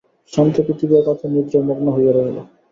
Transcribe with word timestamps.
শ্রান্ত 0.33 0.55
পৃথিবী 0.65 0.93
অকাতর 0.97 1.29
নিদ্রায় 1.33 1.65
মগ্ন 1.69 1.85
হইয়া 1.95 2.11
রহিল। 2.13 2.37